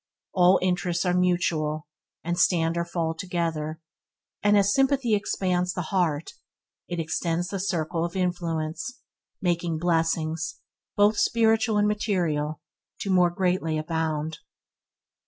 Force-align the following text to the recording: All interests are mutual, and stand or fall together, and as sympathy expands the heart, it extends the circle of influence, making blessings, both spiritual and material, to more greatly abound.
All 0.33 0.57
interests 0.63 1.05
are 1.05 1.13
mutual, 1.13 1.85
and 2.23 2.35
stand 2.39 2.75
or 2.75 2.83
fall 2.85 3.13
together, 3.13 3.79
and 4.41 4.57
as 4.57 4.73
sympathy 4.73 5.13
expands 5.13 5.73
the 5.73 5.83
heart, 5.93 6.31
it 6.87 6.99
extends 6.99 7.49
the 7.49 7.59
circle 7.59 8.03
of 8.03 8.15
influence, 8.15 8.99
making 9.43 9.77
blessings, 9.77 10.55
both 10.97 11.17
spiritual 11.19 11.77
and 11.77 11.87
material, 11.87 12.61
to 13.01 13.11
more 13.11 13.29
greatly 13.29 13.77
abound. 13.77 14.39